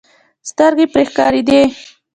[0.49, 1.61] سترګې پرې ښکارېدې.